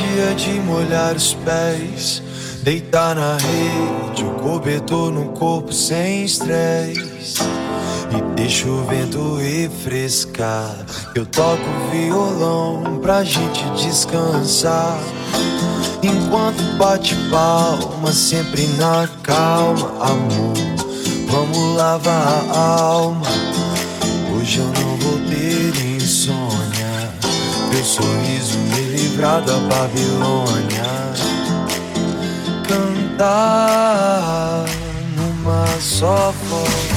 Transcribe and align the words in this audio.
dia 0.00 0.34
de 0.34 0.60
molhar 0.60 1.14
os 1.14 1.34
pés, 1.34 2.22
deitar 2.62 3.14
na 3.14 3.36
rede, 3.36 4.24
o 4.24 4.30
cobertor 4.42 5.10
no 5.10 5.26
corpo 5.32 5.72
sem 5.72 6.24
estresse. 6.24 7.40
E 8.10 8.34
deixa 8.34 8.66
o 8.66 8.84
vento 8.86 9.36
refrescar. 9.36 10.74
Eu 11.14 11.24
toco 11.26 11.64
violão 11.92 12.98
pra 13.00 13.22
gente 13.22 13.62
descansar. 13.76 14.98
Enquanto 16.02 16.60
bate 16.76 17.14
palma, 17.30 18.12
sempre 18.12 18.66
na 18.78 19.08
calma, 19.22 19.92
amor. 20.00 20.54
Vamos 21.28 21.76
lavar 21.76 22.44
a 22.52 22.80
alma. 22.80 23.26
Hoje 24.34 24.58
eu 24.58 24.66
não 24.66 24.96
vou 24.96 25.18
ter 25.28 25.96
insônia. 25.96 27.14
Meu 27.72 27.84
sorriso 27.84 28.49
sagrada 29.20 29.52
Babilônia 29.68 31.12
cantar 32.66 34.64
numa 35.14 35.66
só 35.78 36.32
voz. 36.48 36.90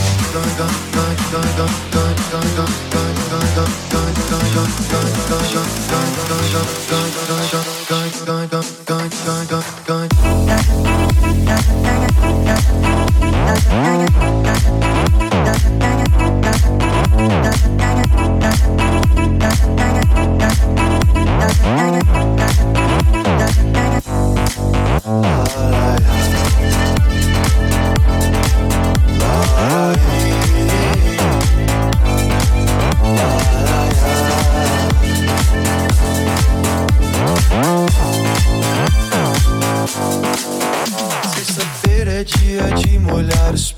É 42.05 42.25
dia 42.25 42.63
de 42.75 42.99
molhar 42.99 43.53
os 43.53 43.72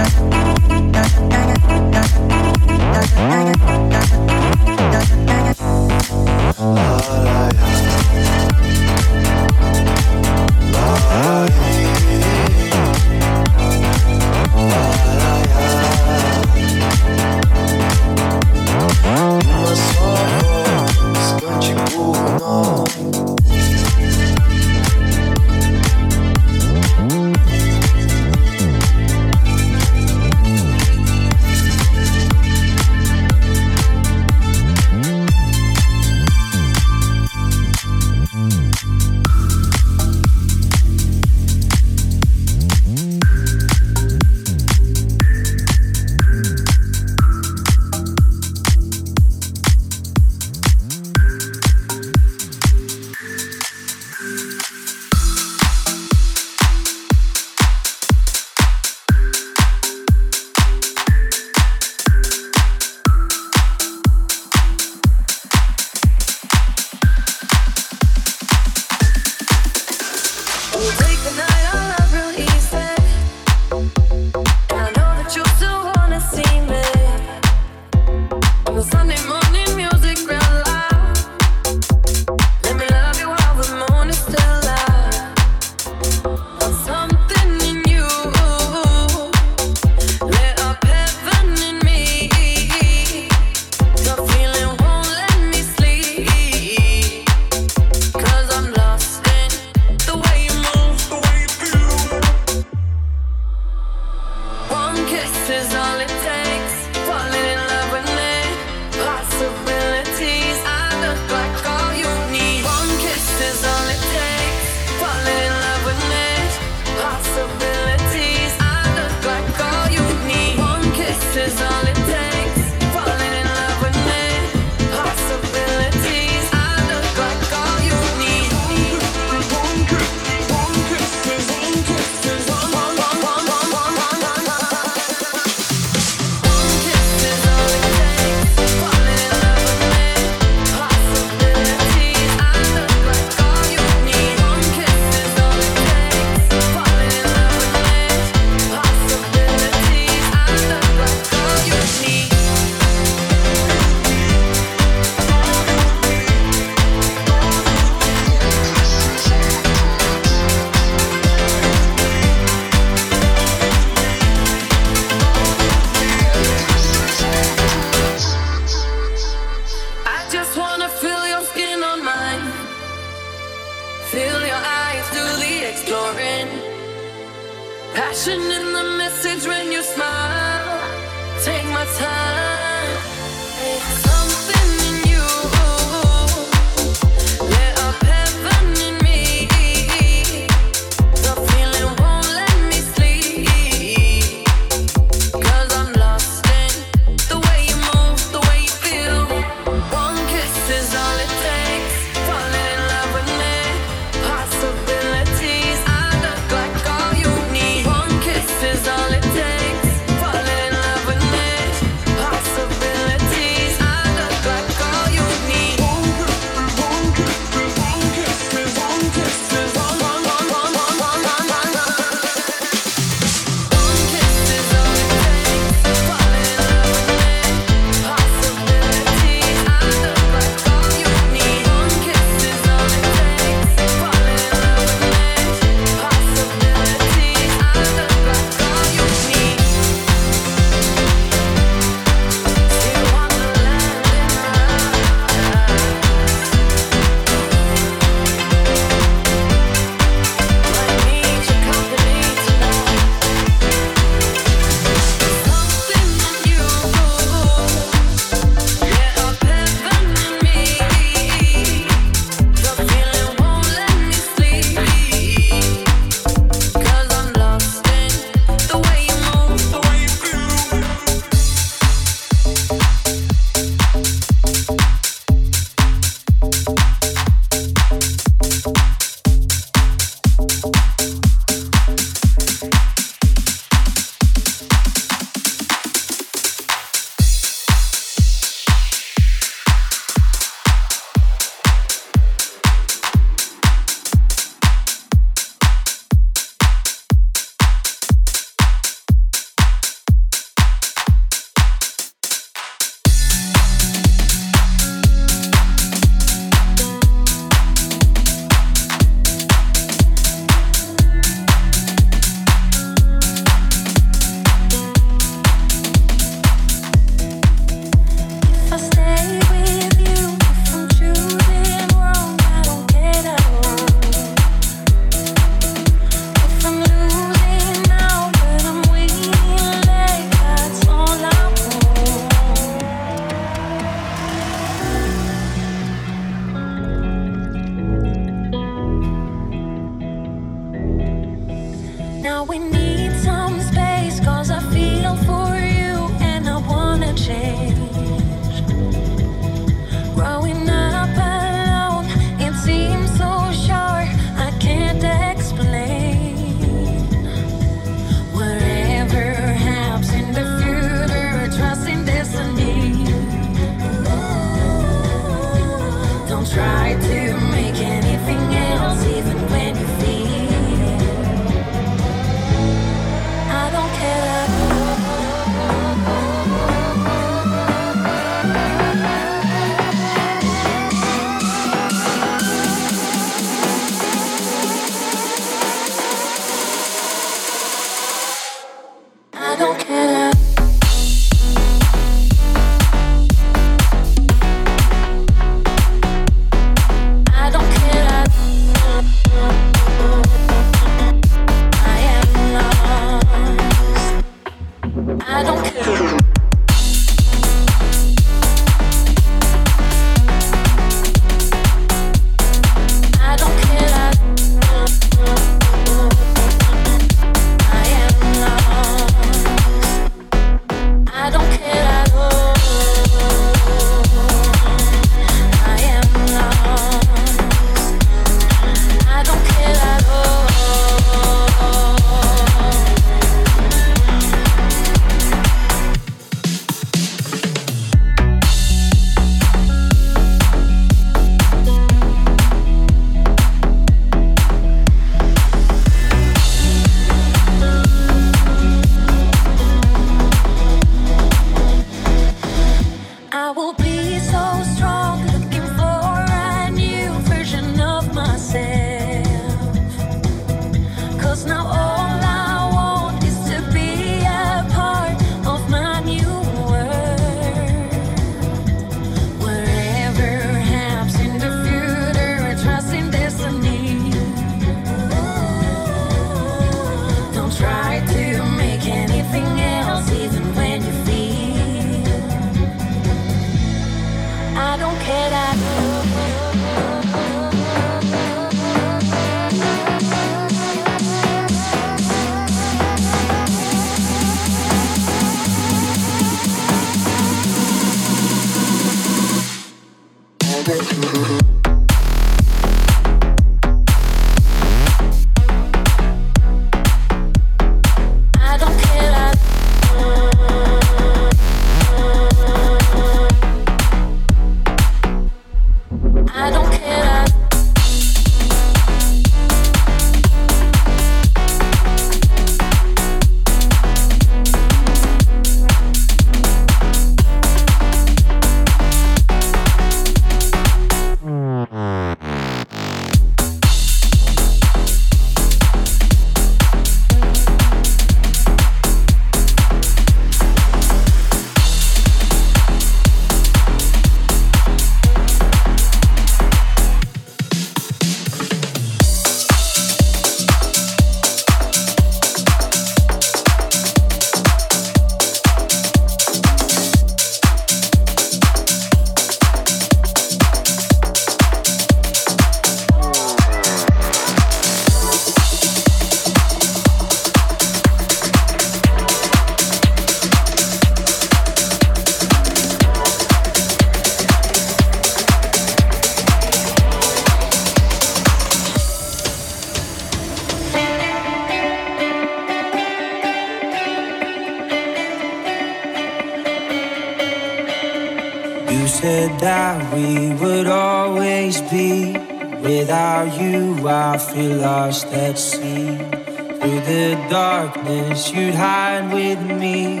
you'd 598.28 598.54
hide 598.54 599.12
with 599.14 599.40
me 599.40 600.00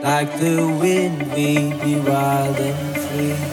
like 0.00 0.32
the 0.40 0.56
wind 0.80 1.20
we'd 1.34 1.78
be 1.82 1.96
wild 2.00 2.56
and 2.56 2.96
free. 2.96 3.47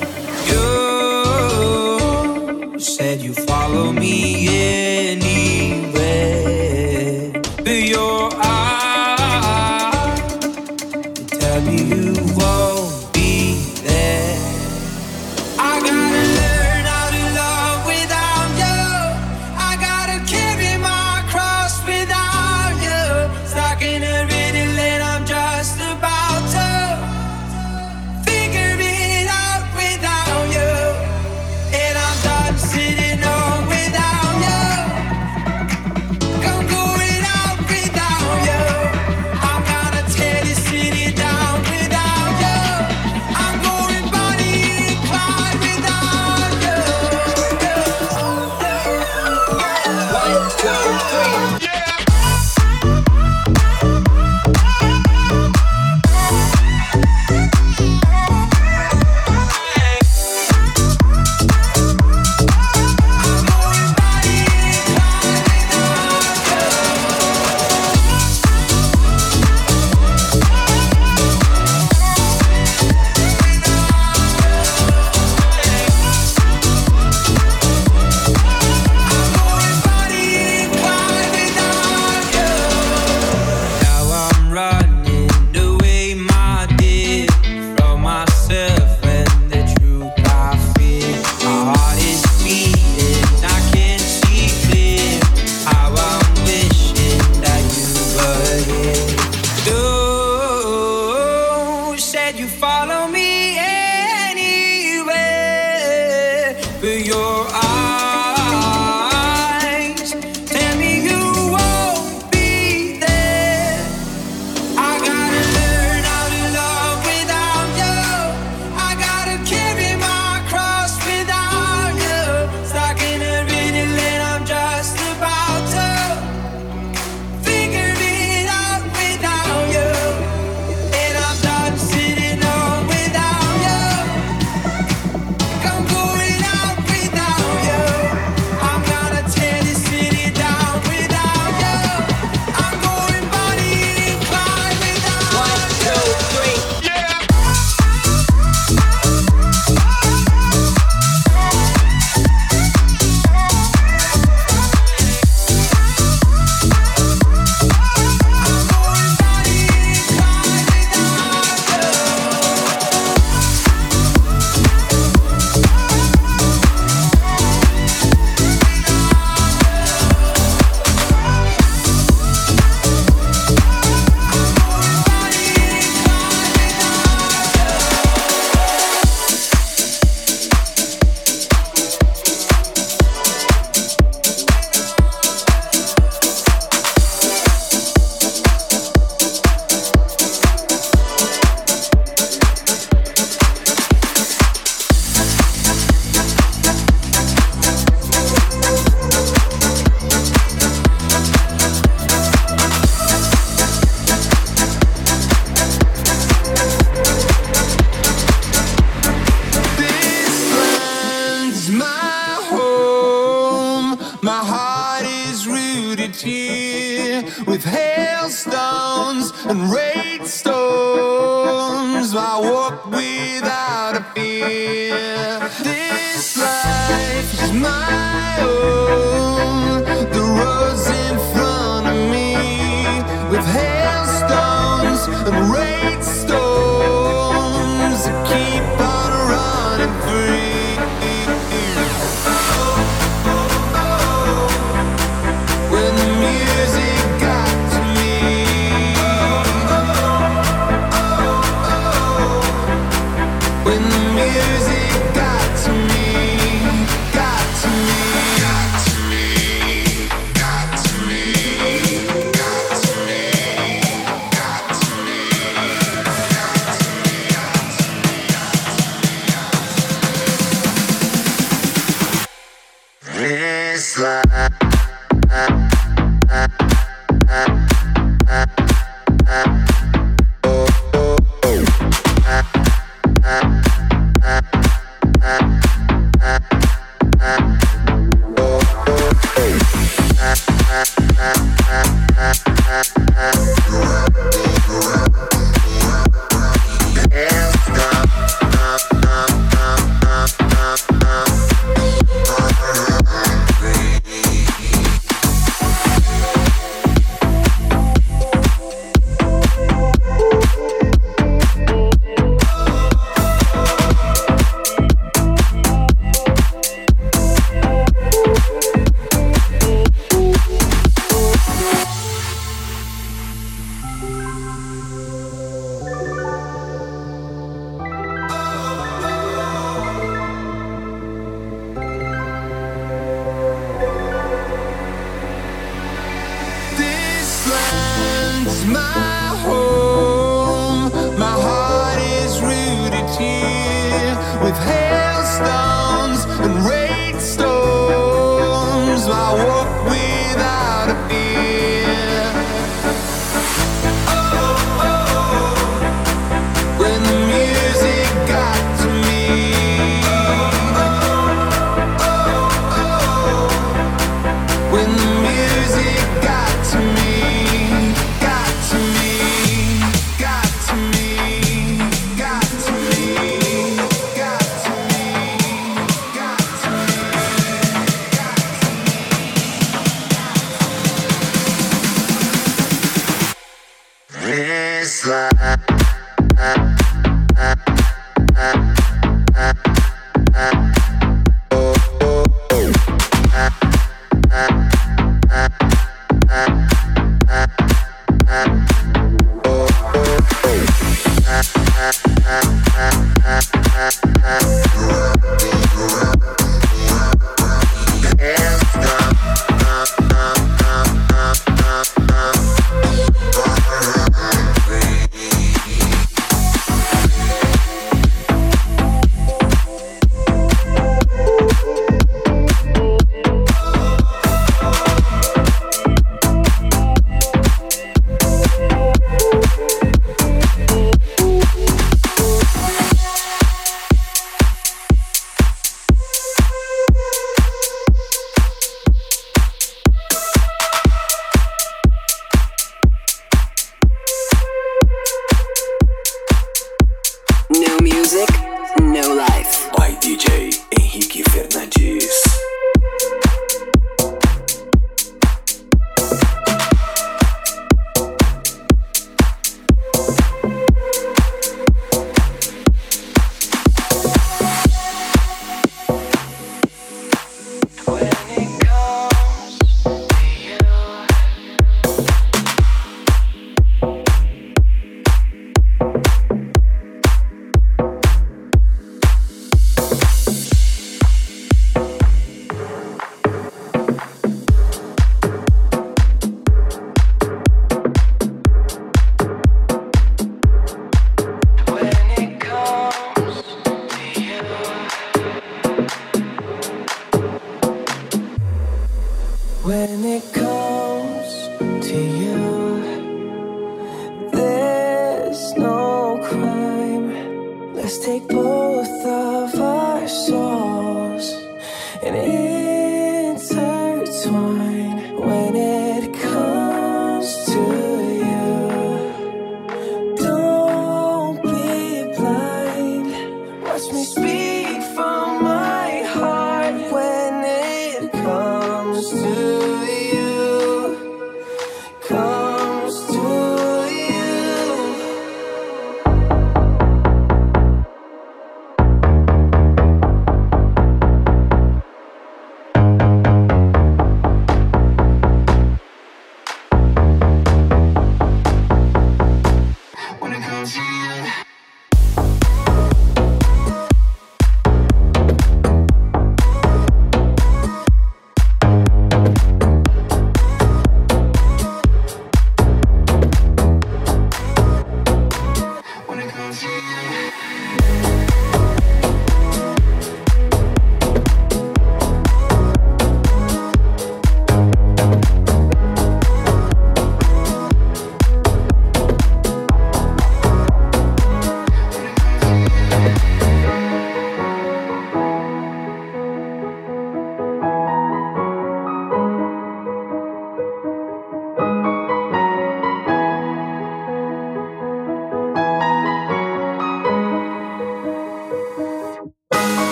This 273.75 273.99
life. 273.99 274.54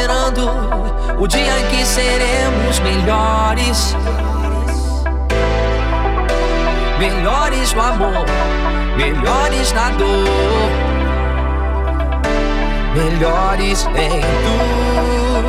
esperando 0.00 0.48
o 1.20 1.28
dia 1.28 1.60
em 1.60 1.66
que 1.66 1.84
seremos 1.84 2.80
melhores. 2.80 3.94
Melhores 6.98 7.74
no 7.74 7.82
amor, 7.82 8.24
melhores 8.96 9.72
na 9.72 9.90
dor, 9.90 10.70
melhores 12.94 13.86
em 13.88 14.20
tudo. 14.42 15.44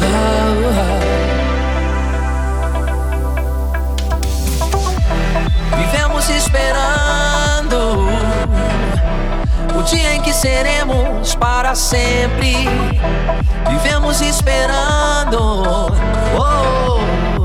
Ah, 0.00 0.04
ah. 0.04 0.90
ah. 0.90 0.98
Vivemos 5.76 6.28
esperando 6.30 6.92
o 9.82 9.84
dia 9.84 10.14
em 10.14 10.22
que 10.22 10.32
seremos 10.32 11.34
para 11.34 11.74
sempre. 11.74 12.54
Vivemos 13.68 14.20
esperando. 14.20 15.38
Oh, 15.38 15.88
oh, 16.38 17.40
oh. 17.40 17.41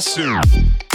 soon. 0.00 0.87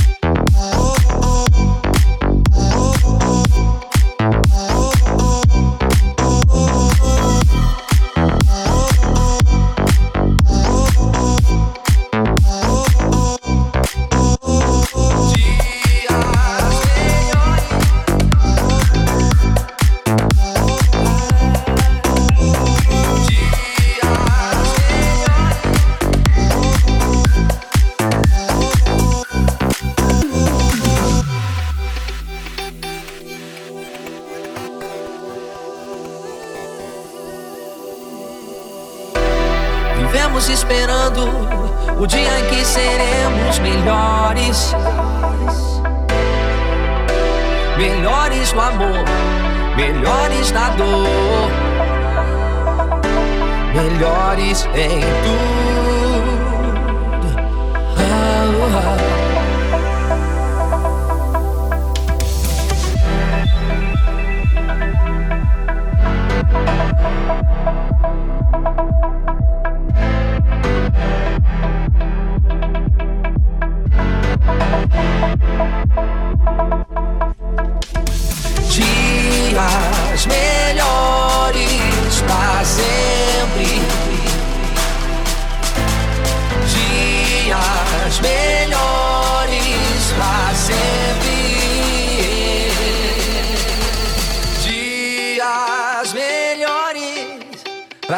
melhores 53.84 54.66
em 54.76 55.02
tudo. 55.02 56.03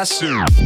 soon. 0.06 0.65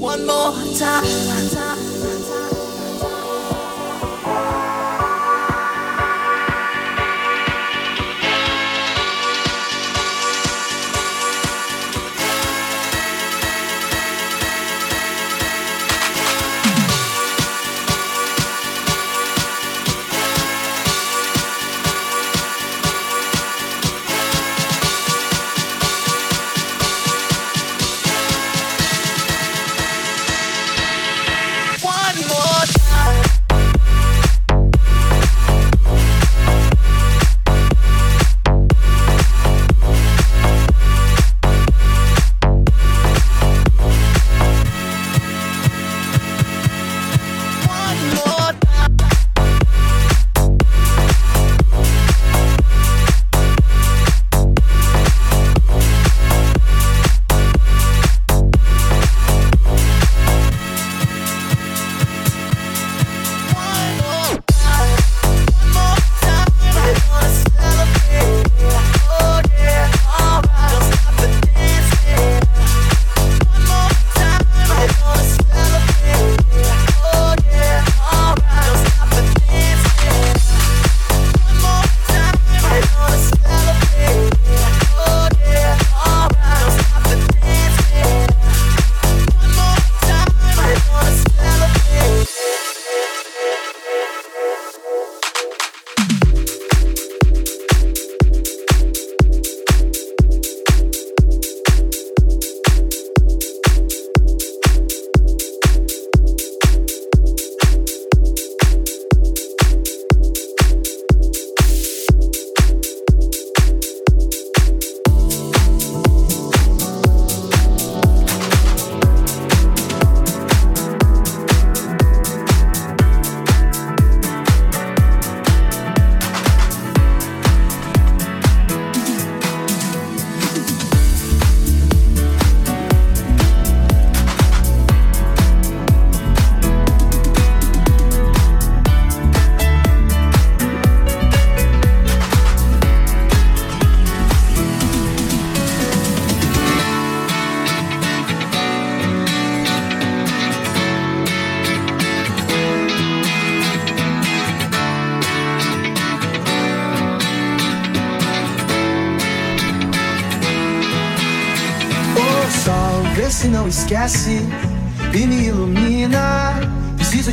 one 0.00 0.24
more 0.26 0.52
time. 0.78 1.49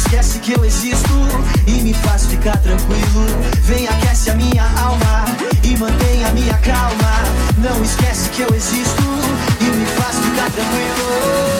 esquece 0.00 0.38
que 0.38 0.52
eu 0.52 0.64
existo 0.64 1.12
e 1.66 1.72
me 1.82 1.92
faz 1.92 2.26
ficar 2.26 2.56
tranquilo. 2.58 3.26
Vem 3.62 3.86
aquece 3.86 4.30
a 4.30 4.34
minha 4.34 4.64
alma 4.80 5.24
e 5.62 5.76
mantém 5.76 6.24
a 6.24 6.32
minha 6.32 6.56
calma. 6.58 7.12
Não 7.58 7.82
esquece 7.82 8.30
que 8.30 8.42
eu 8.42 8.48
existo 8.54 9.02
e 9.60 9.64
me 9.64 9.86
faz 9.86 10.16
ficar 10.16 10.50
tranquilo. 10.50 11.59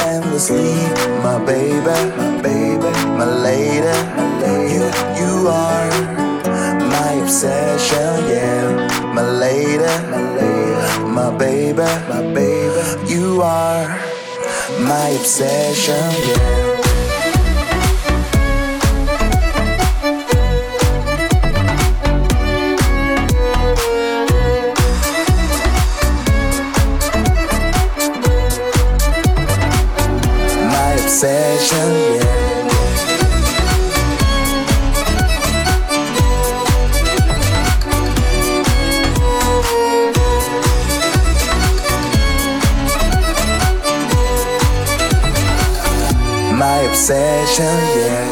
Endlessly. 0.00 0.74
My 1.22 1.38
baby, 1.44 1.96
my 2.16 2.40
baby, 2.42 2.90
my 3.18 3.24
lady. 3.24 3.94
You, 4.74 4.84
you 5.18 5.48
are 5.48 5.90
my 6.92 7.12
obsession, 7.22 8.28
yeah. 8.28 9.12
My 9.14 9.22
lady, 9.22 9.92
my 10.10 10.22
lady, 10.36 11.04
my 11.16 11.30
baby, 11.36 11.88
my 12.10 12.22
baby. 12.34 13.12
You 13.12 13.42
are 13.42 13.88
my 14.80 15.08
obsession, 15.20 16.10
yeah. 16.28 16.63
Yeah, 47.06 47.44
yeah. 47.96 48.24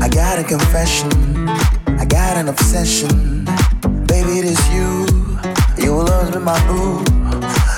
I 0.00 0.08
got 0.08 0.38
a 0.38 0.44
confession, 0.44 1.10
I 1.88 2.04
got 2.04 2.36
an 2.36 2.48
obsession. 2.48 3.44
Baby, 4.06 4.38
it 4.38 4.44
is 4.44 4.72
you. 4.72 5.06
You 5.76 5.92
will 5.94 6.08
always 6.08 6.30
be 6.30 6.38
my 6.38 6.56
boo. 6.68 7.02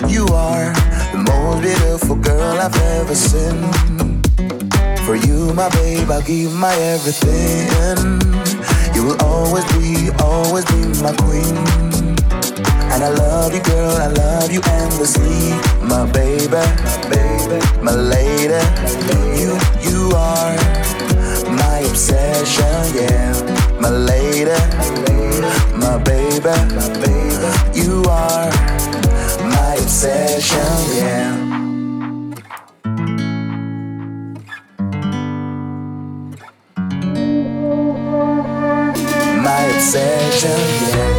You 0.07 0.27
are 0.35 0.75
the 1.13 1.25
most 1.27 1.63
beautiful 1.63 2.17
girl 2.17 2.59
I've 2.61 2.77
ever 2.77 3.15
seen. 3.15 4.04
For 5.05 5.17
you, 5.17 5.53
my 5.53 5.69
babe, 5.69 6.11
I'll 6.11 6.23
give 6.23 6.53
my 6.55 6.75
everything. 6.77 7.69
You 8.95 9.05
will 9.05 9.23
always 9.23 9.65
be, 9.77 10.11
always 10.21 10.65
be 10.65 10.81
my 11.03 11.13
queen. 11.21 11.57
And 12.93 13.03
I 13.05 13.11
love 13.11 13.53
you, 13.53 13.61
girl, 13.63 13.97
I 13.99 14.07
love 14.07 14.51
you 14.51 14.61
endlessly. 14.65 15.53
My 15.83 16.11
baby, 16.11 16.49
my 16.49 17.09
baby, 17.11 17.59
my 17.83 17.93
lady. 17.93 18.63
You, 19.39 19.59
you 19.85 20.11
are 20.17 20.57
my 21.53 21.79
obsession, 21.91 22.95
yeah. 22.95 23.33
My 23.81 23.91
lady, 23.91 24.57
my 25.77 25.99
baby, 25.99 26.55
my 26.75 26.89
baby. 27.05 27.79
You 27.79 28.05
are 28.09 28.51
my 29.53 29.75
obsession, 29.83 30.97
yeah. 30.97 31.24
seja 39.95 40.49
yeah. 40.49 41.14